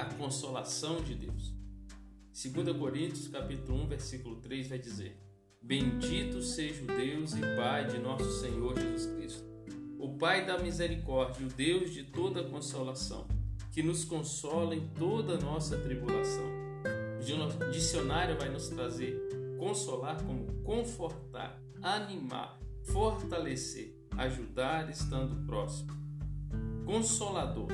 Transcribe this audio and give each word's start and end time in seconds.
a 0.00 0.14
consolação 0.14 1.02
de 1.02 1.14
Deus. 1.14 1.54
2 2.32 2.76
Coríntios 2.78 3.28
capítulo 3.28 3.82
1, 3.82 3.88
versículo 3.88 4.36
3 4.36 4.68
vai 4.68 4.78
dizer: 4.78 5.20
Bendito 5.60 6.42
seja 6.42 6.82
o 6.82 6.86
Deus 6.86 7.34
e 7.34 7.40
Pai 7.56 7.86
de 7.86 7.98
nosso 7.98 8.40
Senhor 8.40 8.78
Jesus 8.78 9.06
Cristo, 9.14 9.44
o 9.98 10.16
Pai 10.16 10.46
da 10.46 10.58
misericórdia, 10.58 11.46
o 11.46 11.50
Deus 11.50 11.92
de 11.92 12.04
toda 12.04 12.44
consolação, 12.44 13.28
que 13.72 13.82
nos 13.82 14.04
consola 14.04 14.74
em 14.74 14.88
toda 14.88 15.38
nossa 15.38 15.76
tribulação. 15.76 16.48
O 17.20 17.70
dicionário 17.70 18.38
vai 18.38 18.48
nos 18.48 18.68
trazer 18.68 19.20
consolar 19.58 20.24
como 20.24 20.62
confortar, 20.62 21.60
animar, 21.82 22.58
fortalecer, 22.84 23.94
ajudar 24.16 24.88
estando 24.88 25.44
próximo. 25.44 25.92
Consolador, 26.86 27.68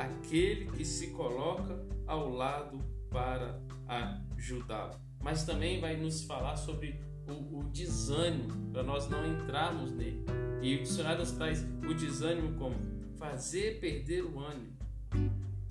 aquele 0.00 0.66
que 0.66 0.84
se 0.84 1.08
coloca 1.08 1.78
ao 2.06 2.30
lado 2.30 2.78
para 3.10 3.60
ajudá-lo. 3.86 4.94
Mas 5.20 5.44
também 5.44 5.80
vai 5.80 5.96
nos 5.96 6.22
falar 6.24 6.56
sobre 6.56 7.00
o, 7.28 7.58
o 7.58 7.64
desânimo, 7.64 8.72
para 8.72 8.82
nós 8.82 9.08
não 9.08 9.26
entrarmos 9.26 9.92
nele. 9.92 10.24
E 10.62 10.76
o 10.76 10.82
dicionário 10.82 11.24
traz 11.36 11.62
o 11.62 11.94
desânimo 11.94 12.56
como 12.58 12.76
fazer 13.18 13.78
perder 13.80 14.24
o 14.24 14.38
ânimo, 14.40 14.76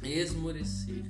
esmorecer, 0.04 1.04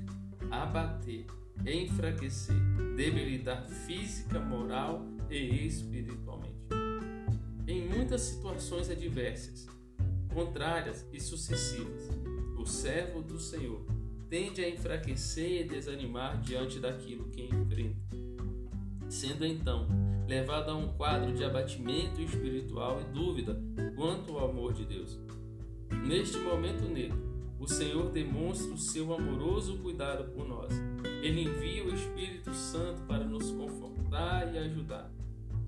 abater, 0.50 1.26
enfraquecer, 1.66 2.56
debilitar 2.95 3.67
física, 3.67 4.40
moral 4.40 5.06
e 5.30 5.67
espiritualmente. 5.67 6.56
Em 7.67 7.88
muitas 7.88 8.22
situações 8.22 8.90
adversas, 8.90 9.67
contrárias 10.34 11.06
e 11.12 11.20
sucessivas, 11.20 12.09
o 12.60 12.66
servo 12.66 13.22
do 13.22 13.40
Senhor 13.40 13.82
tende 14.30 14.62
a 14.62 14.70
enfraquecer 14.70 15.62
e 15.62 15.64
desanimar 15.64 16.40
diante 16.42 16.78
daquilo 16.80 17.30
que 17.30 17.44
enfrenta, 17.44 17.98
sendo 19.08 19.46
então 19.46 19.88
levado 20.28 20.70
a 20.70 20.76
um 20.76 20.90
quadro 20.90 21.34
de 21.34 21.44
abatimento 21.44 22.22
espiritual 22.22 23.02
e 23.02 23.06
dúvida 23.06 23.60
quanto 23.96 24.38
ao 24.38 24.50
amor 24.50 24.74
de 24.74 24.86
Deus. 24.86 25.18
Neste 26.06 26.38
momento 26.38 26.84
negro, 26.84 27.18
o 27.60 27.68
Senhor 27.68 28.12
demonstra 28.12 28.74
o 28.74 28.78
seu 28.78 29.14
amoroso 29.14 29.78
cuidado 29.80 30.32
por 30.32 30.48
nós. 30.48 30.72
Ele 31.24 31.44
envia 31.44 31.84
o 31.84 31.94
Espírito 31.94 32.54
Santo 32.54 33.02
para 33.04 33.24
nos 33.24 33.52
confortar 33.52 34.54
e 34.54 34.58
ajudar. 34.60 35.12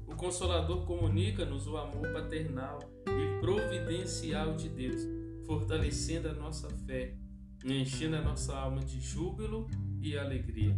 O 0.08 0.16
Consolador 0.16 0.86
comunica-nos 0.86 1.67
o 1.67 1.78
amor 1.78 2.14
paternal 2.14 2.80
e 3.08 3.42
providencial 3.42 4.56
de 4.56 4.69
Deus, 4.69 5.08
fortalecendo 5.52 6.30
a 6.30 6.33
nossa 6.33 6.69
fé, 6.88 7.13
enchendo 7.66 8.16
a 8.16 8.21
nossa 8.21 8.55
alma 8.55 8.80
de 8.85 9.02
júbilo 9.02 9.69
e 10.02 10.17
alegria. 10.17 10.73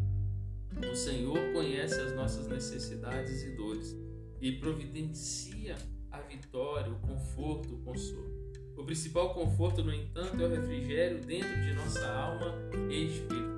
O 0.92 0.96
Senhor 0.96 1.38
conhece 1.54 2.02
as 2.02 2.16
nossas 2.16 2.48
necessidades 2.48 3.44
e 3.44 3.52
dores 3.56 3.96
e 4.42 4.54
providencia 4.54 5.76
a 6.10 6.20
vitória, 6.22 6.92
o 6.92 7.00
conforto, 7.02 7.76
o 7.76 7.78
consolo. 7.84 8.52
O 8.76 8.84
principal 8.84 9.36
conforto, 9.36 9.84
no 9.84 9.94
entanto, 9.94 10.42
é 10.42 10.46
o 10.48 10.50
refrigério 10.50 11.22
dentro 11.22 11.62
de 11.62 11.74
nossa 11.74 12.12
alma 12.12 12.56
e 12.90 13.06
espírito. 13.06 13.54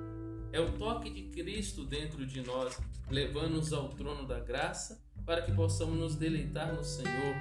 É 0.52 0.60
o 0.60 0.70
toque 0.72 1.08
de 1.08 1.22
Cristo 1.30 1.84
dentro 1.84 2.26
de 2.26 2.42
nós, 2.42 2.78
levando-nos 3.10 3.72
ao 3.72 3.88
trono 3.88 4.26
da 4.26 4.38
graça 4.38 5.02
para 5.24 5.40
que 5.40 5.52
possamos 5.52 5.98
nos 5.98 6.14
deleitar 6.14 6.74
no 6.74 6.84
Senhor 6.84 7.34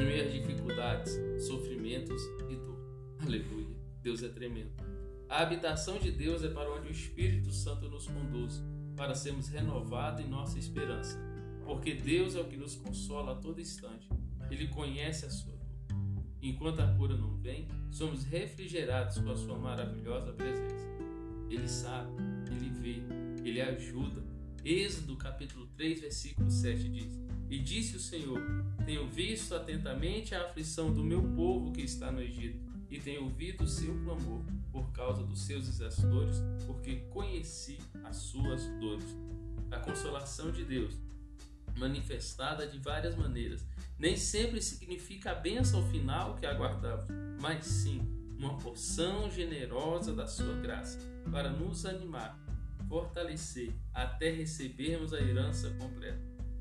em 0.00 0.06
meio 0.06 0.24
às 0.24 0.32
dificuldades, 0.32 1.12
sofrimentos 1.46 2.22
e 2.48 2.56
dor. 2.56 2.87
Aleluia. 3.20 3.76
Deus 4.02 4.22
é 4.22 4.28
tremendo. 4.28 4.70
A 5.28 5.42
habitação 5.42 5.98
de 5.98 6.10
Deus 6.10 6.42
é 6.42 6.48
para 6.48 6.72
onde 6.72 6.88
o 6.88 6.92
Espírito 6.92 7.52
Santo 7.52 7.88
nos 7.88 8.06
conduz 8.06 8.62
para 8.96 9.14
sermos 9.14 9.48
renovados 9.48 10.24
em 10.24 10.28
nossa 10.28 10.58
esperança, 10.58 11.18
porque 11.64 11.94
Deus 11.94 12.34
é 12.34 12.40
o 12.40 12.44
que 12.44 12.56
nos 12.56 12.74
consola 12.74 13.32
a 13.32 13.34
todo 13.36 13.60
instante. 13.60 14.08
Ele 14.50 14.68
conhece 14.68 15.26
a 15.26 15.30
sua 15.30 15.52
dor. 15.52 15.58
Enquanto 16.40 16.80
a 16.80 16.94
cura 16.94 17.16
não 17.16 17.36
vem, 17.36 17.68
somos 17.90 18.24
refrigerados 18.24 19.18
com 19.18 19.30
a 19.30 19.36
sua 19.36 19.58
maravilhosa 19.58 20.32
presença. 20.32 20.88
Ele 21.50 21.68
sabe, 21.68 22.10
ele 22.50 22.70
vê, 22.70 23.02
ele 23.44 23.60
ajuda. 23.60 24.22
Êxodo 24.64 25.16
capítulo 25.16 25.66
3, 25.76 26.00
versículo 26.00 26.50
7 26.50 26.88
diz: 26.88 27.20
E 27.50 27.58
disse 27.58 27.96
o 27.96 28.00
Senhor: 28.00 28.40
Tenho 28.84 29.06
visto 29.08 29.54
atentamente 29.54 30.34
a 30.34 30.44
aflição 30.44 30.92
do 30.92 31.04
meu 31.04 31.22
povo 31.34 31.72
que 31.72 31.82
está 31.82 32.10
no 32.10 32.20
Egito, 32.20 32.67
e 32.90 32.98
tenho 32.98 33.24
ouvido 33.24 33.64
o 33.64 33.68
seu 33.68 33.94
clamor 34.02 34.42
por 34.72 34.90
causa 34.92 35.22
dos 35.22 35.42
seus 35.42 35.68
exércitos, 35.68 36.42
porque 36.66 36.96
conheci 37.10 37.78
as 38.04 38.16
suas 38.16 38.66
dores. 38.80 39.16
A 39.70 39.78
consolação 39.78 40.50
de 40.50 40.64
Deus, 40.64 40.94
manifestada 41.76 42.66
de 42.66 42.78
várias 42.78 43.14
maneiras, 43.14 43.66
nem 43.98 44.16
sempre 44.16 44.62
significa 44.62 45.32
a 45.32 45.34
bênção 45.34 45.86
final 45.90 46.36
que 46.36 46.46
aguardava, 46.46 47.06
mas 47.40 47.66
sim 47.66 48.00
uma 48.38 48.56
porção 48.56 49.30
generosa 49.30 50.14
da 50.14 50.26
sua 50.26 50.54
graça 50.54 50.98
para 51.30 51.50
nos 51.50 51.84
animar, 51.84 52.38
fortalecer 52.88 53.72
até 53.92 54.30
recebermos 54.30 55.12
a 55.12 55.20
herança 55.20 55.70
completa. 55.70 56.20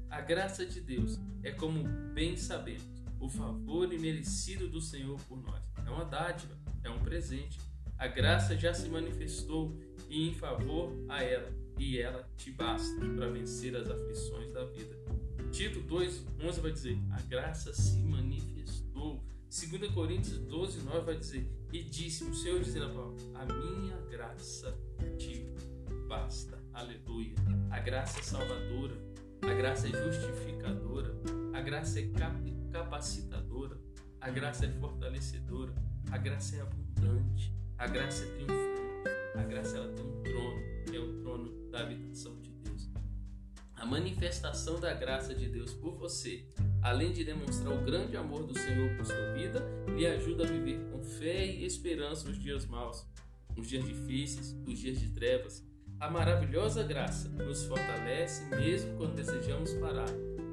A 0.10 0.22
graça 0.22 0.66
de 0.66 0.82
Deus 0.82 1.20
é 1.44 1.52
como 1.52 1.84
bem 2.14 2.36
sabemos, 2.36 2.97
o 3.20 3.30
favor 3.30 3.92
imerecido 3.92 4.68
do 4.68 4.82
Senhor 4.82 5.20
por 5.28 5.38
nós. 5.42 5.64
É 5.86 5.90
uma 5.90 6.06
dádiva, 6.06 6.58
é 6.84 6.90
um 6.90 7.00
presente 7.00 7.60
a 7.98 8.08
graça 8.08 8.56
já 8.56 8.74
se 8.74 8.88
manifestou 8.90 9.76
e 10.08 10.30
em 10.30 10.34
favor 10.34 10.94
a 11.10 11.24
ela, 11.24 11.52
e 11.80 11.98
ela 11.98 12.30
te 12.38 12.52
basta 12.52 13.00
para 13.16 13.28
vencer 13.28 13.76
as 13.76 13.90
aflições 13.90 14.52
da 14.52 14.64
vida. 14.66 14.96
Tito 15.52 15.82
2:11 15.82 16.62
vai 16.62 16.72
dizer: 16.72 16.98
A 17.12 17.22
graça 17.24 17.74
se 17.74 17.98
manifestou. 18.00 19.24
2 19.50 19.92
Coríntios 19.94 20.38
12, 20.38 20.84
9 20.84 21.06
vai 21.06 21.18
dizer: 21.18 21.50
E 21.74 21.84
disse 21.84 22.24
o 22.24 22.36
Senhor 22.36 22.62
dizendo 22.62 22.86
a 22.86 22.90
Paulo: 22.90 23.16
A 23.34 23.46
minha 23.46 23.98
graça 24.12 24.78
te 25.18 25.48
basta. 26.08 26.62
Aleluia. 26.74 27.34
A 27.72 27.80
graça 27.80 28.20
é 28.20 28.22
salvadora, 28.22 28.96
a 29.42 29.54
graça 29.56 29.88
é 29.88 29.92
justificadora, 29.92 31.16
a 31.54 31.62
graça 31.62 32.00
é 32.00 32.04
capacitadora, 32.72 33.78
a 34.20 34.30
graça 34.30 34.66
é 34.66 34.70
fortalecedora, 34.72 35.74
a 36.12 36.18
graça 36.18 36.56
é 36.56 36.62
abundante, 36.62 37.54
a 37.78 37.88
graça 37.88 38.24
é 38.24 38.28
triunfante. 38.28 38.78
A 39.38 39.44
graça 39.44 39.78
ela 39.78 39.94
tem 39.94 40.04
um 40.04 40.24
trono, 40.24 40.62
que 40.86 40.96
é 40.96 41.00
o 41.00 41.22
trono 41.22 41.70
da 41.70 41.82
habitação 41.82 42.42
de 42.42 42.50
Deus. 42.52 42.90
A 43.76 43.86
manifestação 43.86 44.80
da 44.80 44.92
graça 44.96 45.36
de 45.36 45.48
Deus 45.48 45.74
por 45.76 45.94
você, 45.94 46.44
além 46.82 47.14
de 47.14 47.24
demonstrar 47.24 47.72
o 47.72 47.86
grande 47.86 48.18
amor 48.18 48.48
do 48.48 48.58
Senhor 48.58 48.98
por 48.98 49.06
sua 49.06 49.34
vida, 49.34 49.64
lhe 49.96 50.08
ajuda 50.08 50.44
a 50.44 50.48
viver 50.48 50.90
com 50.90 51.04
fé 51.04 51.46
e 51.46 51.66
esperança 51.66 52.28
os 52.28 52.40
dias 52.40 52.66
maus, 52.66 53.06
os 53.56 53.68
dias 53.68 53.86
difíceis, 53.86 54.56
os 54.66 54.80
dias 54.80 55.00
de 55.00 55.10
trevas. 55.10 55.64
A 56.00 56.10
maravilhosa 56.10 56.84
graça 56.84 57.28
nos 57.30 57.64
fortalece 57.64 58.46
mesmo 58.56 58.98
quando 58.98 59.16
desejamos 59.16 59.74
parar. 59.74 60.10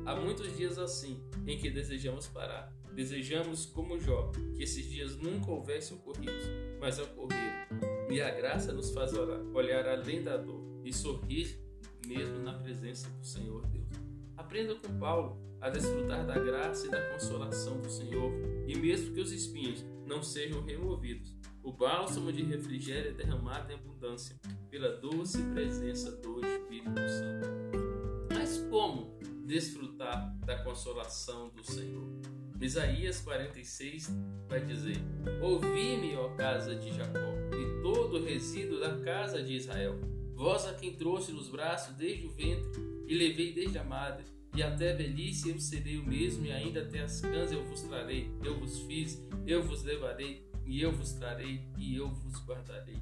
Há 0.06 0.16
muitos 0.16 0.56
dias 0.56 0.78
assim 0.78 1.22
em 1.46 1.58
que 1.58 1.70
desejamos 1.70 2.26
parar, 2.26 2.74
Desejamos, 2.94 3.66
como 3.66 3.98
Jó, 3.98 4.30
que 4.56 4.62
esses 4.62 4.88
dias 4.88 5.16
nunca 5.16 5.50
houvessem 5.50 5.96
ocorrido, 5.96 6.32
mas 6.80 6.98
ocorreram. 7.00 7.66
E 8.08 8.22
a 8.22 8.30
graça 8.30 8.72
nos 8.72 8.92
faz 8.92 9.12
olhar 9.52 9.88
além 9.88 10.22
da 10.22 10.36
dor 10.36 10.62
e 10.84 10.92
sorrir 10.92 11.58
mesmo 12.06 12.38
na 12.38 12.52
presença 12.52 13.10
do 13.10 13.26
Senhor 13.26 13.66
Deus. 13.66 13.88
Aprenda 14.36 14.76
com 14.76 14.96
Paulo 14.96 15.42
a 15.60 15.70
desfrutar 15.70 16.24
da 16.24 16.38
graça 16.38 16.86
e 16.86 16.90
da 16.90 17.10
consolação 17.10 17.80
do 17.80 17.90
Senhor, 17.90 18.30
e 18.68 18.76
mesmo 18.76 19.12
que 19.12 19.20
os 19.20 19.32
espinhos 19.32 19.84
não 20.06 20.22
sejam 20.22 20.62
removidos, 20.62 21.36
o 21.64 21.72
bálsamo 21.72 22.30
de 22.30 22.42
refrigério 22.42 23.10
é 23.10 23.14
derramado 23.14 23.72
em 23.72 23.74
abundância 23.74 24.36
pela 24.70 24.90
doce 24.98 25.42
presença 25.54 26.12
do 26.12 26.38
Espírito 26.44 27.00
Santo. 27.08 27.48
Mas 28.32 28.58
como 28.68 29.18
desfrutar 29.46 30.36
da 30.44 30.62
consolação 30.62 31.48
do 31.48 31.64
Senhor? 31.64 32.06
Isaías 32.60 33.20
46 33.20 34.10
vai 34.46 34.64
dizer: 34.64 34.98
Ouvi-me, 35.42 36.14
ó 36.16 36.28
casa 36.36 36.76
de 36.76 36.92
Jacó, 36.92 37.32
e 37.52 37.82
todo 37.82 38.18
o 38.18 38.24
resíduo 38.24 38.78
da 38.78 39.00
casa 39.00 39.42
de 39.42 39.54
Israel. 39.54 39.98
Vós 40.34 40.66
a 40.66 40.74
quem 40.74 40.94
trouxe 40.94 41.32
nos 41.32 41.48
braços 41.48 41.94
desde 41.96 42.26
o 42.26 42.30
ventre, 42.30 42.82
e 43.06 43.14
levei 43.14 43.52
desde 43.52 43.78
a 43.78 43.84
madre, 43.84 44.26
e 44.54 44.62
até 44.62 44.92
a 44.92 44.96
velhice 44.96 45.48
eu 45.48 45.58
serei 45.58 45.98
o 45.98 46.06
mesmo, 46.06 46.44
e 46.44 46.52
ainda 46.52 46.82
até 46.82 47.00
as 47.00 47.20
cãs 47.20 47.50
eu 47.50 47.64
vos 47.64 47.82
trarei. 47.82 48.30
Eu 48.44 48.58
vos 48.58 48.80
fiz, 48.80 49.22
eu 49.46 49.62
vos 49.62 49.82
levarei, 49.82 50.43
e 50.66 50.80
eu 50.80 50.92
vos 50.92 51.12
trarei, 51.12 51.66
e 51.78 51.96
eu 51.96 52.08
vos 52.10 52.44
guardarei. 52.44 53.00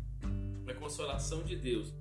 A 0.67 0.75
consolação 0.75 1.43
de 1.43 1.56
Deus 1.56 1.94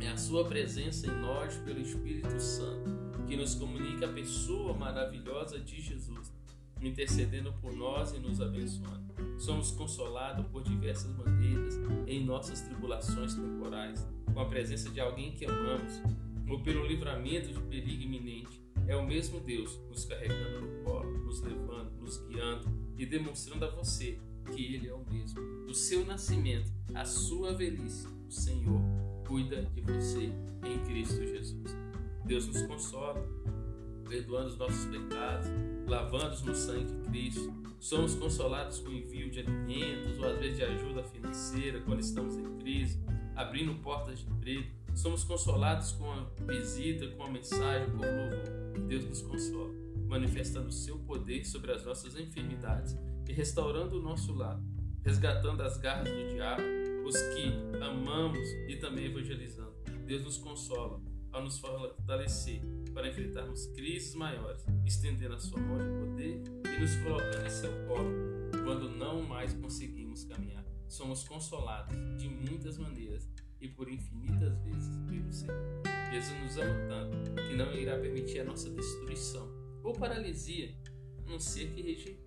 é 0.00 0.08
a 0.08 0.16
sua 0.16 0.44
presença 0.44 1.06
em 1.06 1.20
nós 1.20 1.56
pelo 1.58 1.80
Espírito 1.80 2.40
Santo, 2.40 2.90
que 3.26 3.36
nos 3.36 3.54
comunica 3.54 4.06
a 4.06 4.12
pessoa 4.12 4.74
maravilhosa 4.74 5.58
de 5.60 5.80
Jesus 5.80 6.36
intercedendo 6.80 7.52
por 7.54 7.72
nós 7.74 8.12
e 8.12 8.18
nos 8.18 8.40
abençoando. 8.40 9.06
somos 9.38 9.70
consolados 9.70 10.46
por 10.46 10.62
diversas 10.62 11.14
maneiras 11.16 11.74
em 12.06 12.24
nossas 12.24 12.60
tribulações 12.60 13.34
temporais, 13.34 14.06
com 14.32 14.40
a 14.40 14.46
presença 14.46 14.90
de 14.90 15.00
alguém 15.00 15.32
que 15.32 15.44
amamos, 15.44 16.00
ou 16.48 16.62
pelo 16.62 16.86
livramento 16.86 17.52
de 17.52 17.60
perigo 17.60 18.02
iminente. 18.02 18.62
É 18.86 18.94
o 18.94 19.06
mesmo 19.06 19.40
Deus 19.40 19.78
nos 19.88 20.04
carregando 20.04 20.60
no 20.60 20.84
colo, 20.84 21.24
nos 21.24 21.40
levando, 21.40 21.90
nos 21.98 22.18
guiando 22.28 22.68
e 22.96 23.04
demonstrando 23.04 23.64
a 23.64 23.70
você 23.70 24.18
que 24.46 24.74
Ele 24.74 24.88
é 24.88 24.94
o 24.94 25.04
mesmo. 25.10 25.40
Do 25.66 25.74
seu 25.74 26.04
nascimento 26.04 26.70
à 26.94 27.04
sua 27.04 27.52
velhice, 27.52 28.06
o 28.28 28.30
Senhor 28.30 28.80
cuida 29.26 29.62
de 29.74 29.80
você 29.80 30.32
em 30.64 30.78
Cristo 30.86 31.20
Jesus. 31.26 31.76
Deus 32.24 32.46
nos 32.46 32.62
consola, 32.62 33.24
perdoando 34.08 34.48
os 34.48 34.58
nossos 34.58 34.84
pecados, 34.86 35.48
lavando-os 35.86 36.42
no 36.42 36.54
sangue 36.54 36.84
de 36.84 37.08
Cristo. 37.08 37.52
Somos 37.78 38.14
consolados 38.14 38.78
com 38.80 38.88
o 38.88 38.92
envio 38.92 39.30
de 39.30 39.40
alimentos 39.40 40.18
ou 40.18 40.26
às 40.26 40.38
vezes 40.38 40.56
de 40.56 40.64
ajuda 40.64 41.04
financeira 41.04 41.80
quando 41.80 42.00
estamos 42.00 42.36
em 42.36 42.58
crise, 42.58 43.00
abrindo 43.34 43.74
portas 43.82 44.18
de 44.18 44.26
emprego. 44.28 44.68
Somos 44.94 45.24
consolados 45.24 45.92
com 45.92 46.10
a 46.10 46.26
visita, 46.46 47.06
com 47.08 47.24
a 47.24 47.30
mensagem, 47.30 47.90
com 47.90 47.98
o 47.98 48.00
louvor. 48.00 48.86
Deus 48.88 49.04
nos 49.04 49.22
consola, 49.22 49.70
manifestando 50.08 50.68
o 50.68 50.72
seu 50.72 50.98
poder 51.00 51.44
sobre 51.44 51.72
as 51.72 51.84
nossas 51.84 52.18
enfermidades 52.18 52.96
e 53.28 53.32
restaurando 53.32 53.98
o 53.98 54.02
nosso 54.02 54.32
lar, 54.34 54.60
resgatando 55.04 55.62
as 55.62 55.76
garras 55.78 56.08
do 56.08 56.28
diabo, 56.28 56.62
os 57.04 57.16
que 57.34 57.52
amamos 57.80 58.48
e 58.68 58.76
também 58.76 59.06
evangelizando. 59.06 59.74
Deus 60.06 60.22
nos 60.22 60.38
consola 60.38 61.00
ao 61.32 61.42
nos 61.42 61.58
fortalecer 61.58 62.60
para 62.94 63.08
enfrentarmos 63.08 63.66
crises 63.68 64.14
maiores, 64.14 64.64
estendendo 64.84 65.34
a 65.34 65.38
sua 65.38 65.60
mão 65.60 65.78
de 65.78 66.06
poder 66.06 66.42
e 66.64 66.80
nos 66.80 66.96
colocando 66.96 67.46
em 67.46 67.50
seu 67.50 67.72
colo 67.86 68.10
quando 68.64 68.88
não 68.88 69.22
mais 69.22 69.52
conseguimos 69.54 70.24
caminhar. 70.24 70.64
Somos 70.88 71.24
consolados 71.24 71.96
de 72.16 72.28
muitas 72.28 72.78
maneiras 72.78 73.28
e 73.60 73.68
por 73.68 73.88
infinitas 73.88 74.58
vezes 74.62 74.96
pelo 75.08 75.32
Senhor. 75.32 75.82
Jesus 76.12 76.42
nos 76.42 76.56
ama 76.56 76.74
tanto 76.88 77.34
que 77.34 77.56
não 77.56 77.72
irá 77.74 77.98
permitir 77.98 78.40
a 78.40 78.44
nossa 78.44 78.70
destruição 78.70 79.48
ou 79.82 79.92
paralisia, 79.92 80.74
a 81.18 81.30
não 81.30 81.38
ser 81.38 81.70
que 81.72 81.82
rejeitamos. 81.82 82.25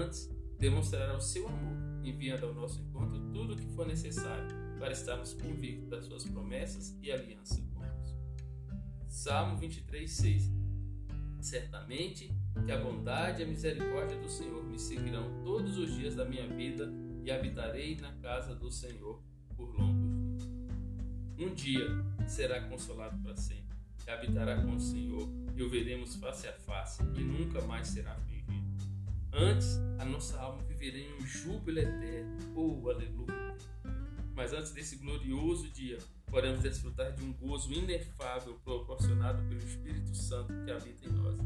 Antes, 0.00 0.30
demonstrará 0.58 1.16
o 1.16 1.20
seu 1.20 1.48
amor, 1.48 1.76
enviando 2.04 2.46
ao 2.46 2.54
nosso 2.54 2.80
encontro 2.80 3.18
tudo 3.32 3.54
o 3.54 3.56
que 3.56 3.66
for 3.74 3.86
necessário 3.86 4.48
para 4.78 4.92
estarmos 4.92 5.34
convictos 5.34 5.88
das 5.88 6.04
suas 6.04 6.24
promessas 6.24 6.96
e 7.02 7.10
aliança 7.10 7.58
Salmo 9.18 9.56
23, 9.56 10.08
6. 10.08 10.50
Certamente 11.40 12.32
que 12.64 12.70
a 12.70 12.78
bondade 12.78 13.42
e 13.42 13.44
a 13.44 13.48
misericórdia 13.48 14.16
do 14.16 14.28
Senhor 14.28 14.64
me 14.64 14.78
seguirão 14.78 15.42
todos 15.42 15.76
os 15.76 15.96
dias 15.96 16.14
da 16.14 16.24
minha 16.24 16.46
vida 16.46 16.88
e 17.24 17.30
habitarei 17.30 17.96
na 17.96 18.12
casa 18.12 18.54
do 18.54 18.70
Senhor 18.70 19.20
por 19.56 19.76
longos 19.76 20.46
dias. 20.46 20.50
Um 21.36 21.52
dia 21.52 21.88
será 22.28 22.60
consolado 22.68 23.20
para 23.22 23.34
sempre, 23.34 23.76
e 24.06 24.10
habitará 24.10 24.62
com 24.62 24.76
o 24.76 24.80
Senhor 24.80 25.28
e 25.56 25.62
o 25.64 25.68
veremos 25.68 26.14
face 26.14 26.46
a 26.46 26.52
face 26.52 27.02
e 27.16 27.20
nunca 27.20 27.60
mais 27.62 27.88
será. 27.88 28.16
Antes, 29.32 29.78
a 29.98 30.04
nossa 30.04 30.38
alma 30.38 30.62
viverá 30.64 30.98
em 30.98 31.14
um 31.14 31.26
júbilo 31.26 31.78
eterno. 31.78 32.36
Oh, 32.56 32.88
aleluia! 32.88 33.56
Mas 34.34 34.52
antes 34.52 34.72
desse 34.72 34.96
glorioso 34.96 35.68
dia, 35.70 35.98
podemos 36.26 36.62
desfrutar 36.62 37.12
de 37.12 37.24
um 37.24 37.32
gozo 37.32 37.72
inefável 37.72 38.54
proporcionado 38.64 39.42
pelo 39.48 39.60
Espírito 39.60 40.14
Santo 40.14 40.52
que 40.64 40.70
habita 40.70 41.06
em 41.06 41.12
nós. 41.12 41.36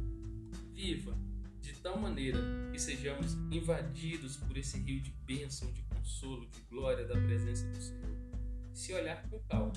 Viva 0.72 1.16
de 1.60 1.72
tal 1.74 1.98
maneira 1.98 2.38
que 2.70 2.78
sejamos 2.78 3.34
invadidos 3.50 4.36
por 4.36 4.56
esse 4.56 4.78
rio 4.78 5.00
de 5.00 5.10
bênção, 5.24 5.72
de 5.72 5.82
consolo, 5.82 6.46
de 6.46 6.60
glória 6.68 7.06
da 7.06 7.14
presença 7.14 7.66
do 7.68 7.80
Senhor. 7.80 8.18
Se 8.72 8.92
olhar 8.92 9.22
com 9.28 9.38
calma, 9.40 9.72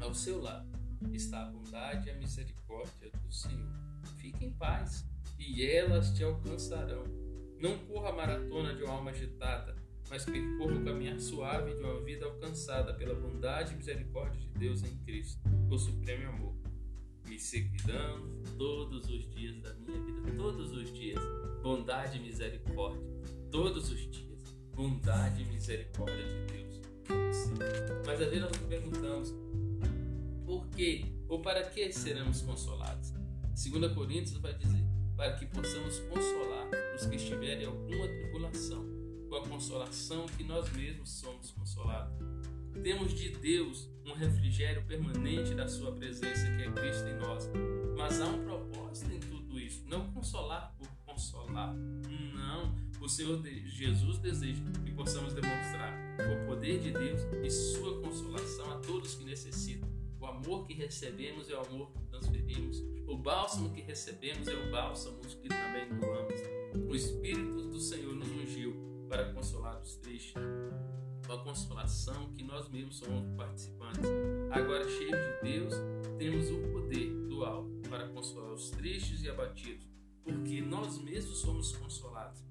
ao 0.00 0.12
seu 0.14 0.40
lado 0.40 0.68
está 1.12 1.42
a 1.42 1.50
bondade 1.50 2.08
e 2.08 2.10
a 2.10 2.14
misericórdia 2.16 3.10
do 3.22 3.32
Senhor. 3.32 3.72
Fique 4.16 4.44
em 4.44 4.52
paz 4.52 5.06
e 5.48 5.66
elas 5.66 6.10
te 6.10 6.24
alcançarão. 6.24 7.04
Não 7.60 7.78
corra 7.78 8.10
a 8.10 8.12
maratona 8.12 8.74
de 8.74 8.82
uma 8.82 8.94
alma 8.94 9.10
agitada, 9.10 9.76
mas 10.10 10.24
percorra 10.24 10.74
o 10.74 10.84
caminhar 10.84 11.18
suave 11.18 11.74
de 11.74 11.82
uma 11.82 12.00
vida 12.00 12.26
alcançada 12.26 12.94
pela 12.94 13.14
bondade 13.14 13.74
e 13.74 13.76
misericórdia 13.76 14.40
de 14.40 14.48
Deus 14.58 14.82
em 14.82 14.96
Cristo, 14.98 15.40
o 15.70 15.78
supremo 15.78 16.28
amor. 16.28 16.54
Me 17.26 17.38
seguirão 17.38 18.28
todos 18.58 19.08
os 19.08 19.30
dias 19.30 19.56
da 19.62 19.72
minha 19.74 20.00
vida, 20.02 20.36
todos 20.36 20.72
os 20.72 20.92
dias. 20.92 21.20
Bondade 21.62 22.18
e 22.18 22.20
misericórdia, 22.20 23.00
todos 23.50 23.90
os 23.90 24.10
dias. 24.10 24.42
Bondade 24.74 25.42
e 25.42 25.46
misericórdia 25.46 26.22
de 26.22 26.52
Deus. 26.52 26.80
Mas 28.06 28.20
às 28.20 28.28
vezes 28.28 28.40
nós 28.40 28.52
nos 28.52 28.68
perguntamos 28.68 29.34
por 30.44 30.66
que 30.68 31.06
ou 31.28 31.40
para 31.40 31.62
que 31.64 31.90
seremos 31.92 32.42
consolados? 32.42 33.12
2 33.54 33.92
Coríntios 33.94 34.36
vai 34.38 34.52
dizer: 34.54 34.83
para 35.16 35.34
que 35.36 35.46
possamos 35.46 35.98
consolar 36.00 36.68
os 36.94 37.06
que 37.06 37.16
estiverem 37.16 37.64
em 37.64 37.66
alguma 37.66 38.06
tribulação 38.06 38.94
com 39.34 39.36
a 39.36 39.48
consolação 39.48 40.26
que 40.26 40.44
nós 40.44 40.70
mesmos 40.72 41.10
somos 41.10 41.50
consolados. 41.50 42.14
Temos 42.82 43.14
de 43.14 43.30
Deus 43.30 43.88
um 44.06 44.12
refrigério 44.12 44.84
permanente 44.84 45.54
da 45.54 45.66
Sua 45.66 45.92
presença, 45.92 46.44
que 46.56 46.62
é 46.62 46.70
Cristo 46.70 47.08
em 47.08 47.14
nós. 47.14 47.50
Mas 47.96 48.20
há 48.20 48.26
um 48.26 48.44
propósito 48.44 49.12
em 49.12 49.20
tudo 49.20 49.58
isso: 49.58 49.84
não 49.86 50.10
consolar 50.12 50.74
por 50.78 50.88
consolar. 51.04 51.74
Não. 51.74 52.74
O 53.00 53.08
Senhor 53.08 53.42
Jesus 53.66 54.18
deseja 54.18 54.62
que 54.84 54.92
possamos 54.92 55.34
demonstrar 55.34 55.92
o 56.20 56.46
poder 56.46 56.80
de 56.80 56.92
Deus 56.92 57.20
e 57.44 57.50
Sua 57.50 58.00
consolação 58.00 58.72
a 58.72 58.76
todos 58.78 59.14
que 59.14 59.24
necessitam. 59.24 59.93
O 60.24 60.26
amor 60.26 60.66
que 60.66 60.72
recebemos 60.72 61.50
é 61.50 61.54
o 61.54 61.60
amor 61.60 61.90
que 61.92 62.00
transferimos. 62.06 62.82
O 63.06 63.14
bálsamo 63.14 63.70
que 63.74 63.82
recebemos 63.82 64.48
é 64.48 64.54
o 64.54 64.70
bálsamo 64.70 65.20
que 65.20 65.48
também 65.50 65.86
doamos. 66.00 66.40
O 66.88 66.94
Espírito 66.94 67.68
do 67.68 67.78
Senhor 67.78 68.14
nos 68.14 68.30
ungiu 68.30 68.74
para 69.06 69.34
consolar 69.34 69.78
os 69.82 69.96
tristes, 69.96 70.32
uma 71.26 71.44
consolação 71.44 72.32
que 72.32 72.42
nós 72.42 72.70
mesmos 72.70 72.96
somos 72.96 73.36
participantes. 73.36 74.00
Agora, 74.50 74.88
cheios 74.88 75.10
de 75.10 75.42
Deus, 75.42 75.74
temos 76.16 76.50
o 76.50 76.72
poder 76.72 77.10
do 77.28 77.44
alto 77.44 77.86
para 77.90 78.08
consolar 78.08 78.54
os 78.54 78.70
tristes 78.70 79.22
e 79.24 79.28
abatidos, 79.28 79.86
porque 80.22 80.62
nós 80.62 80.98
mesmos 81.02 81.36
somos 81.36 81.76
consolados. 81.76 82.42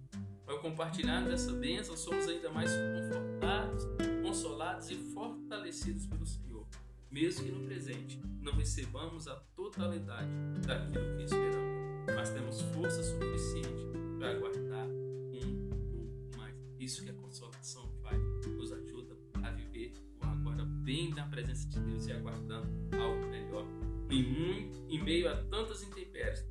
Ao 0.46 0.60
compartilhar 0.60 1.22
dessa 1.22 1.51
bênção, 1.53 1.98
somos 1.98 2.27
ainda 2.27 2.51
mais 2.51 2.70
confortados, 2.72 3.84
consolados 4.22 4.92
e 4.92 4.96
fortalecidos 4.96 6.06
pelo 6.06 6.27
Senhor, 6.27 6.52
mesmo 7.13 7.46
que 7.46 7.51
no 7.51 7.65
presente 7.65 8.20
não 8.41 8.53
recebamos 8.53 9.27
a 9.27 9.36
totalidade 9.55 10.29
daquilo 10.65 11.15
que 11.15 11.24
esperamos, 11.24 12.15
mas 12.15 12.29
temos 12.32 12.62
força 12.74 13.03
suficiente 13.03 13.86
para 14.17 14.32
aguardar 14.32 14.74
isso 16.84 17.01
que 17.01 17.10
a 17.10 17.13
consolação 17.13 17.89
faz, 18.03 18.22
nos 18.46 18.72
ajuda 18.74 19.15
a 19.41 19.51
viver 19.51 19.93
o 20.22 20.25
agora 20.25 20.65
bem 20.65 21.12
na 21.12 21.25
presença 21.27 21.67
de 21.70 21.79
Deus 21.79 22.05
e 22.08 22.12
aguardando 22.12 22.67
algo 23.00 23.25
melhor. 23.27 23.65
Em, 24.10 24.70
em 24.89 25.01
meio 25.01 25.29
a 25.29 25.38
tantas 25.46 25.82
intempéries, 25.82 26.46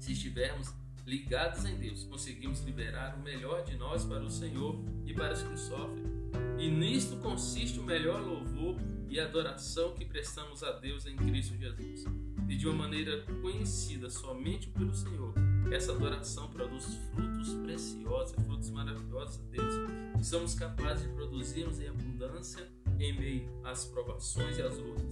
se 0.00 0.12
estivermos 0.12 0.74
ligados 1.06 1.64
em 1.64 1.76
Deus, 1.76 2.02
conseguimos 2.04 2.60
liberar 2.62 3.16
o 3.16 3.22
melhor 3.22 3.64
de 3.64 3.76
nós 3.76 4.04
para 4.04 4.24
o 4.24 4.30
Senhor 4.30 4.84
e 5.06 5.14
para 5.14 5.32
os 5.32 5.42
que 5.42 5.56
sofrem. 5.56 6.04
E 6.58 6.68
nisto 6.68 7.16
consiste 7.18 7.78
o 7.78 7.84
melhor 7.84 8.20
louvor 8.20 8.76
e 9.08 9.20
adoração 9.20 9.94
que 9.94 10.04
prestamos 10.04 10.62
a 10.62 10.72
Deus 10.72 11.06
em 11.06 11.16
Cristo 11.16 11.56
Jesus. 11.56 12.04
E 12.48 12.56
de 12.56 12.66
uma 12.66 12.76
maneira 12.76 13.22
conhecida 13.42 14.08
somente 14.08 14.68
pelo 14.68 14.94
Senhor, 14.94 15.34
essa 15.70 15.92
adoração 15.92 16.48
produz 16.48 16.84
frutos 17.14 17.54
preciosos, 17.54 18.34
frutos 18.44 18.70
maravilhosos 18.70 19.40
a 19.40 19.50
Deus, 19.50 19.74
que 20.16 20.24
somos 20.24 20.54
capazes 20.54 21.08
de 21.08 21.14
produzirmos 21.14 21.80
em 21.80 21.88
abundância 21.88 22.68
em 22.98 23.18
meio 23.18 23.60
às 23.64 23.84
provações 23.84 24.56
e 24.58 24.62
às 24.62 24.78
lutas, 24.78 25.10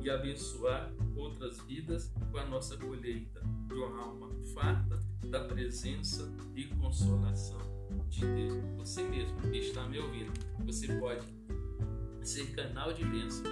e 0.00 0.08
abençoar 0.08 0.92
outras 1.16 1.60
vidas 1.62 2.12
com 2.30 2.38
a 2.38 2.46
nossa 2.46 2.76
colheita 2.76 3.42
de 3.66 3.74
uma 3.74 4.00
alma 4.00 4.30
farta 4.54 4.98
da 5.26 5.44
presença 5.44 6.32
e 6.54 6.64
consolação 6.64 7.58
de 8.08 8.20
Deus. 8.20 8.64
Você 8.78 9.02
mesmo 9.02 9.40
que 9.42 9.58
está 9.58 9.86
me 9.86 9.98
ouvindo, 9.98 10.32
você 10.64 10.86
pode 10.98 11.26
ser 12.22 12.54
canal 12.54 12.92
de 12.92 13.04
bênção, 13.04 13.44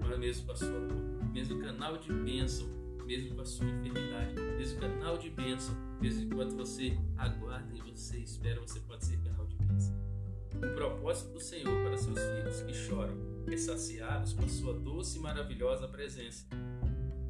mas 0.00 0.18
mesmo 0.18 0.46
com 0.46 0.52
a 0.52 0.56
sua 0.56 0.80
dor, 0.80 1.32
mesmo 1.32 1.60
canal 1.60 1.98
de 1.98 2.12
bênção 2.12 2.80
mesmo 3.10 3.34
com 3.34 3.42
a 3.42 3.44
sua 3.44 3.66
enfermidade, 3.66 4.40
mesmo 4.56 4.78
canal 4.78 5.18
de 5.18 5.30
bênção, 5.30 5.74
mesmo 6.00 6.22
enquanto 6.22 6.54
você 6.54 6.96
aguarda 7.18 7.74
e 7.74 7.90
você 7.90 8.18
espera, 8.18 8.60
você 8.60 8.78
pode 8.78 9.04
ser 9.04 9.18
canal 9.18 9.44
de 9.46 9.56
bênção. 9.56 9.92
O 10.54 10.74
propósito 10.76 11.32
do 11.32 11.40
Senhor 11.40 11.82
para 11.82 11.98
seus 11.98 12.20
filhos 12.20 12.62
que 12.62 12.72
choram 12.72 13.16
é 13.50 13.56
saciá-los 13.56 14.32
com 14.32 14.44
a 14.44 14.48
sua 14.48 14.74
doce 14.74 15.18
e 15.18 15.20
maravilhosa 15.20 15.88
presença, 15.88 16.46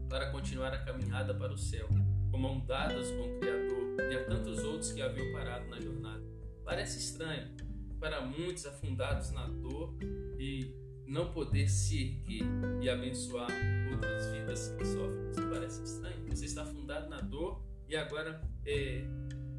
para 0.07 0.31
continuar 0.31 0.75
a 0.75 0.85
caminhada 0.85 1.35
para 1.35 1.50
o 1.50 1.57
céu, 1.57 1.89
com 2.31 2.37
mão 2.37 2.61
dadas 2.61 3.11
com 3.12 3.23
o 3.23 3.41
Criador 3.41 3.97
e 4.12 4.17
a 4.17 4.25
tantos 4.27 4.62
outros 4.62 4.93
que 4.93 5.00
haviam 5.00 5.33
parado 5.33 5.67
na 5.71 5.81
jornada. 5.81 6.23
Parece 6.62 6.99
estranho 6.99 7.57
para 7.99 8.21
muitos 8.21 8.67
afundados 8.67 9.31
na 9.31 9.47
dor 9.47 9.95
e 10.40 10.75
não 11.06 11.30
poder 11.32 11.68
se 11.68 12.00
erguer 12.00 12.47
e 12.80 12.88
abençoar 12.88 13.50
outras 13.92 14.32
vidas 14.32 14.75
que 14.78 14.85
sofrem. 14.87 15.30
Isso 15.30 15.49
parece 15.50 15.82
estranho. 15.82 16.30
Você 16.30 16.47
está 16.47 16.62
afundado 16.62 17.11
na 17.11 17.20
dor 17.20 17.62
e 17.87 17.94
agora 17.94 18.40
é, 18.64 19.04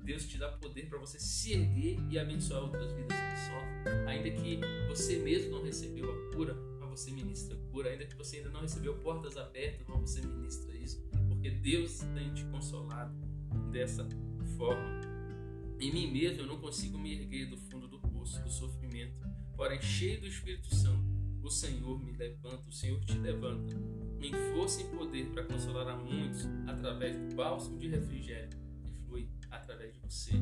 Deus 0.03 0.25
te 0.25 0.39
dá 0.39 0.49
poder 0.49 0.89
para 0.89 0.97
você 0.97 1.19
se 1.19 1.53
erguer 1.53 1.99
e 2.09 2.17
abençoar 2.17 2.63
outras 2.63 2.91
vidas 2.93 3.15
que 3.15 3.39
sofrem. 3.39 4.07
Ainda 4.07 4.31
que 4.31 4.59
você 4.87 5.19
mesmo 5.19 5.51
não 5.51 5.63
recebeu 5.63 6.11
a 6.11 6.35
cura, 6.35 6.55
mas 6.79 6.99
você 6.99 7.11
ministra 7.11 7.55
a 7.55 7.71
cura. 7.71 7.89
Ainda 7.91 8.05
que 8.05 8.15
você 8.15 8.37
ainda 8.37 8.49
não 8.49 8.61
recebeu 8.61 8.95
portas 8.95 9.37
abertas, 9.37 9.85
mas 9.87 9.99
você 9.99 10.21
ministra 10.21 10.75
isso. 10.75 10.99
Porque 11.27 11.51
Deus 11.51 11.99
tem 12.15 12.33
te 12.33 12.43
consolado 12.45 13.13
dessa 13.71 14.07
forma. 14.57 15.01
Em 15.79 15.91
mim 15.91 16.11
mesmo 16.11 16.41
eu 16.41 16.47
não 16.47 16.59
consigo 16.59 16.97
me 16.97 17.13
erguer 17.13 17.47
do 17.47 17.57
fundo 17.57 17.87
do 17.87 17.99
poço 17.99 18.41
do 18.43 18.49
sofrimento, 18.49 19.19
porém 19.55 19.81
cheio 19.81 20.21
do 20.21 20.27
Espírito 20.27 20.73
Santo, 20.75 21.03
o 21.43 21.49
Senhor 21.49 21.99
me 22.03 22.11
levanta, 22.13 22.69
o 22.69 22.71
Senhor 22.71 22.99
te 23.03 23.17
levanta, 23.17 23.75
em 24.21 24.31
força 24.53 24.81
e 24.81 24.85
poder 24.85 25.25
para 25.31 25.43
consolar 25.43 25.87
a 25.87 25.97
muitos 25.97 26.45
através 26.67 27.15
do 27.15 27.35
bálsamo 27.35 27.79
de 27.79 27.87
refrigério 27.87 28.57
que 28.83 28.91
flui 29.05 29.29
através 29.49 29.93
de 29.93 29.99
você. 29.99 30.33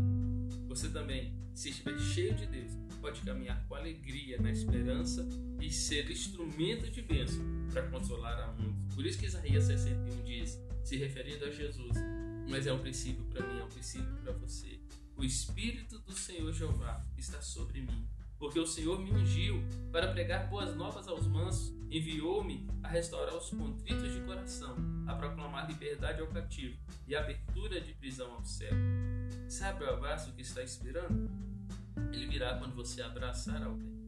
Você 0.68 0.90
também, 0.90 1.34
se 1.54 1.70
estiver 1.70 1.98
cheio 2.00 2.36
de 2.36 2.46
Deus, 2.46 2.72
pode 3.02 3.22
caminhar 3.22 3.66
com 3.68 3.76
alegria 3.76 4.40
na 4.42 4.52
esperança 4.52 5.28
e 5.60 5.72
ser 5.72 6.10
instrumento 6.12 6.90
de 6.92 7.02
bênção 7.02 7.44
para 7.72 7.88
consolar 7.90 8.38
a 8.40 8.52
muitos. 8.54 8.94
Por 8.94 9.06
isso 9.06 9.18
que 9.18 9.26
Isaías 9.26 9.64
61 9.64 10.24
diz, 10.24 10.60
se 10.84 10.98
referindo 10.98 11.46
a 11.46 11.52
Jesus, 11.52 11.98
mas 12.50 12.68
é 12.68 12.74
um 12.74 12.80
princípio 12.80 13.24
para 13.26 13.46
mim, 13.48 13.60
é 13.60 13.64
um 13.64 13.70
princípio 13.70 14.14
para 14.24 14.34
você. 14.34 14.80
O 15.16 15.24
Espírito 15.24 16.00
do 16.00 16.14
Senhor 16.14 16.52
Jeová 16.54 17.06
está 17.18 17.42
sobre 17.42 17.82
mim, 17.82 18.08
porque 18.40 18.58
o 18.58 18.66
Senhor 18.66 18.98
me 19.00 19.12
ungiu 19.12 19.62
para 19.92 20.08
pregar 20.08 20.48
boas 20.48 20.74
novas 20.76 21.08
aos 21.08 21.28
mansos, 21.28 21.74
enviou-me 21.92 22.66
a 22.82 22.88
restaurar 22.88 23.36
os 23.36 23.50
contritos 23.50 24.14
de 24.14 24.22
coração, 24.22 24.78
a 25.06 25.14
proclamar 25.14 25.68
liberdade 25.68 26.22
ao 26.22 26.28
cativo 26.28 26.78
e 27.06 27.16
abertura 27.16 27.82
de 27.82 27.94
prisão 27.94 28.32
ao 28.32 28.46
céu. 28.46 28.72
Sabe 29.50 29.84
o 29.84 29.90
abraço 29.90 30.32
que 30.32 30.42
está 30.42 30.64
esperando? 30.64 31.30
Ele 32.14 32.28
virá 32.28 32.58
quando 32.58 32.74
você 32.76 33.02
abraçar 33.02 33.62
alguém. 33.62 34.00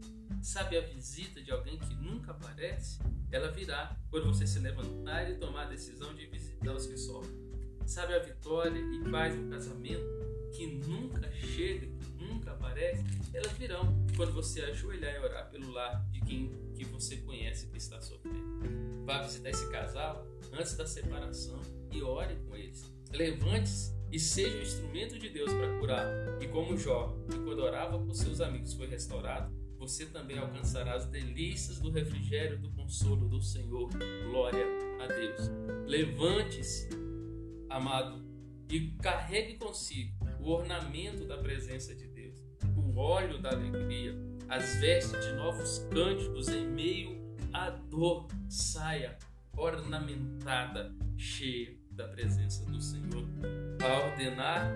Sabe 0.41 0.77
a 0.77 0.81
visita 0.81 1.41
de 1.41 1.51
alguém 1.51 1.77
que 1.77 1.93
nunca 1.95 2.31
aparece? 2.31 2.99
Ela 3.31 3.51
virá 3.51 3.95
quando 4.09 4.27
você 4.27 4.47
se 4.47 4.59
levantar 4.59 5.29
e 5.29 5.35
tomar 5.35 5.63
a 5.63 5.69
decisão 5.69 6.15
de 6.15 6.25
visitar 6.25 6.73
os 6.73 6.85
que 6.85 6.97
sofrem. 6.97 7.51
Sabe 7.85 8.13
a 8.13 8.19
vitória 8.19 8.79
e 8.79 9.11
paz 9.11 9.35
no 9.35 9.49
casamento? 9.49 10.21
que 10.51 10.67
nunca 10.67 11.31
chega, 11.31 11.87
que 11.87 12.23
nunca 12.23 12.51
aparece, 12.51 13.03
elas 13.33 13.51
virão 13.53 13.95
quando 14.21 14.33
você 14.33 14.61
ajoelhar 14.61 15.15
e 15.15 15.17
orar 15.17 15.49
pelo 15.49 15.71
lar 15.71 16.07
de 16.11 16.21
quem 16.21 16.51
que 16.75 16.85
você 16.85 17.17
conhece 17.17 17.65
que 17.65 17.77
está 17.77 17.99
sofrendo. 17.99 19.03
Vá 19.03 19.19
visitar 19.23 19.49
esse 19.49 19.67
casal 19.71 20.27
antes 20.53 20.77
da 20.77 20.85
separação 20.85 21.59
e 21.91 22.03
ore 22.03 22.35
com 22.45 22.55
eles. 22.55 22.93
Levante-se 23.11 23.95
e 24.11 24.19
seja 24.19 24.55
um 24.59 24.61
instrumento 24.61 25.17
de 25.17 25.27
Deus 25.27 25.51
para 25.51 25.79
curar. 25.79 26.07
E 26.39 26.47
como 26.49 26.77
Jó, 26.77 27.17
que 27.31 27.39
quando 27.39 27.63
orava 27.63 27.97
com 27.97 28.13
seus 28.13 28.41
amigos 28.41 28.75
foi 28.75 28.85
restaurado, 28.85 29.51
você 29.79 30.05
também 30.05 30.37
alcançará 30.37 30.93
as 30.93 31.07
delícias 31.07 31.79
do 31.79 31.89
refrigério 31.89 32.59
do 32.59 32.69
consolo 32.73 33.27
do 33.27 33.41
Senhor. 33.41 33.89
Glória 34.29 34.67
a 34.99 35.07
Deus. 35.07 35.49
Levante-se, 35.87 36.89
amado, 37.67 38.23
e 38.69 38.91
carregue 39.01 39.57
consigo 39.57 40.15
o 40.39 40.51
ornamento 40.51 41.25
da 41.25 41.39
presença 41.39 41.95
de 41.95 42.10
o 42.10 42.10
óleo 43.01 43.41
da 43.41 43.49
alegria, 43.49 44.15
as 44.47 44.75
vestes 44.75 45.25
de 45.25 45.33
novos 45.33 45.79
cânticos 45.91 46.47
em 46.49 46.67
meio 46.67 47.19
à 47.51 47.71
dor, 47.71 48.27
saia 48.47 49.17
ornamentada, 49.57 50.95
cheia 51.17 51.75
da 51.91 52.07
presença 52.07 52.63
do 52.65 52.79
Senhor, 52.79 53.25
a 53.83 54.07
ordenar 54.07 54.71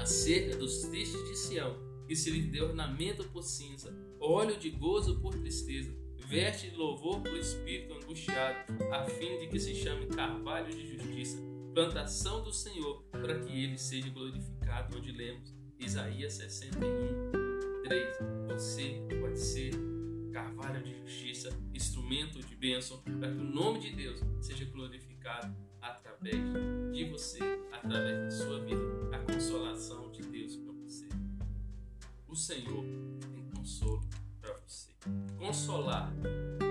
acerca 0.00 0.56
dos 0.56 0.82
tristes 0.82 1.22
de 1.28 1.36
Sião, 1.36 1.76
que 2.06 2.14
se 2.14 2.30
lhes 2.30 2.50
dê 2.50 2.60
ornamento 2.62 3.28
por 3.30 3.42
cinza, 3.42 3.92
óleo 4.20 4.56
de 4.58 4.70
gozo 4.70 5.20
por 5.20 5.34
tristeza, 5.34 5.92
veste 6.28 6.70
de 6.70 6.76
louvor 6.76 7.20
por 7.20 7.36
espírito 7.36 7.94
angustiado, 7.94 8.58
a 8.92 9.04
fim 9.04 9.38
de 9.38 9.48
que 9.48 9.58
se 9.58 9.74
chame 9.74 10.06
carvalho 10.06 10.70
de 10.70 10.96
justiça, 10.96 11.38
plantação 11.74 12.42
do 12.42 12.52
Senhor, 12.52 13.02
para 13.10 13.40
que 13.40 13.64
ele 13.64 13.76
seja 13.76 14.08
glorificado, 14.10 14.96
onde 14.96 15.10
lemos 15.12 15.61
Isaías 15.84 16.34
61, 16.34 17.82
3. 17.82 18.16
Você 18.48 19.04
pode 19.20 19.38
ser 19.38 19.72
carvalho 20.32 20.82
de 20.82 20.94
justiça, 21.00 21.50
instrumento 21.74 22.38
de 22.38 22.54
bênção, 22.54 23.02
para 23.02 23.32
que 23.32 23.38
o 23.38 23.44
nome 23.44 23.80
de 23.80 23.90
Deus 23.90 24.20
seja 24.40 24.64
glorificado 24.66 25.54
através 25.80 26.38
de 26.92 27.04
você, 27.10 27.40
através 27.72 28.16
da 28.16 28.30
sua 28.30 28.60
vida, 28.64 28.80
a 29.12 29.18
consolação 29.18 30.10
de 30.12 30.22
Deus 30.22 30.56
para 30.56 30.72
você. 30.72 31.08
O 32.28 32.36
Senhor 32.36 32.84
tem 33.34 33.44
consolo 33.54 34.00
para 34.40 34.56
você. 34.58 34.92
Consolar, 35.36 36.14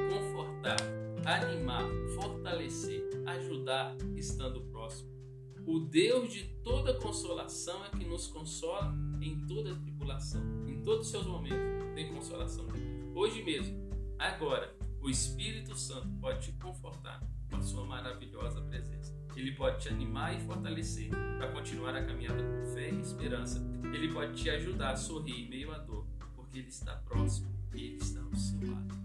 confortar, 0.09 0.77
animar, 1.25 1.83
fortalecer, 2.15 3.03
ajudar 3.27 3.93
estando 4.15 4.61
próximo. 4.71 5.20
O 5.65 5.79
Deus 5.79 6.33
de 6.33 6.43
toda 6.63 6.93
consolação 6.95 7.85
é 7.85 7.89
que 7.89 8.03
nos 8.03 8.27
consola 8.27 8.93
em 9.21 9.45
toda 9.45 9.75
tribulação, 9.75 10.41
em 10.67 10.81
todos 10.81 11.05
os 11.05 11.11
seus 11.11 11.25
momentos. 11.25 11.59
Tem 11.93 12.11
consolação. 12.13 12.65
Hoje 13.13 13.43
mesmo, 13.43 13.77
agora, 14.17 14.75
o 14.99 15.09
Espírito 15.09 15.75
Santo 15.77 16.09
pode 16.19 16.47
te 16.47 16.51
confortar 16.53 17.21
com 17.49 17.57
a 17.57 17.61
sua 17.61 17.85
maravilhosa 17.85 18.61
presença. 18.61 19.15
Ele 19.35 19.51
pode 19.51 19.81
te 19.81 19.89
animar 19.89 20.35
e 20.35 20.39
fortalecer 20.41 21.09
para 21.37 21.51
continuar 21.51 21.95
a 21.95 22.03
caminhada 22.03 22.43
com 22.43 22.73
fé 22.73 22.89
e 22.89 22.99
esperança. 22.99 23.61
Ele 23.93 24.11
pode 24.11 24.33
te 24.41 24.49
ajudar 24.49 24.91
a 24.91 24.95
sorrir 24.95 25.45
em 25.45 25.49
meio 25.49 25.71
à 25.71 25.77
dor, 25.77 26.05
porque 26.35 26.59
Ele 26.59 26.67
está 26.69 26.95
próximo 26.95 27.53
e 27.73 27.83
Ele 27.85 27.97
está 27.97 28.21
ao 28.21 28.35
seu 28.35 28.71
lado. 28.71 28.95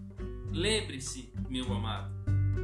Lembre-se, 0.51 1.31
meu 1.47 1.71
amado, 1.71 2.11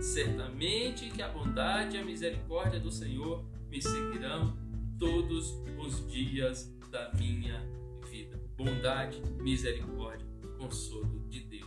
certamente 0.02 1.10
que 1.10 1.22
a 1.22 1.30
bondade 1.30 1.96
e 1.96 2.00
a 2.00 2.06
misericórdia 2.06 2.80
do 2.80 2.92
Senhor 2.92 3.46
me 3.74 3.82
seguirão 3.82 4.56
todos 5.00 5.50
os 5.80 6.08
dias 6.08 6.72
da 6.92 7.12
minha 7.16 7.60
vida. 8.08 8.40
Bondade, 8.56 9.20
misericórdia, 9.42 10.28
consolo 10.60 11.28
de 11.28 11.40
Deus. 11.40 11.63